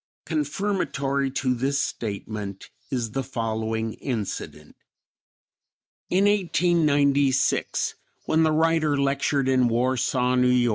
Confirmatory 0.25 1.29
to 1.29 1.53
this 1.53 1.77
statement 1.77 2.71
is 2.89 3.11
the 3.11 3.21
following 3.21 3.93
incident: 3.93 4.75
In 6.09 6.25
1896, 6.25 7.93
when 8.25 8.41
the 8.41 8.51
writer 8.51 8.97
lectured 8.99 9.47
in 9.47 9.67
Warsaw, 9.67 10.33
N. 10.33 10.41
Y. 10.65 10.69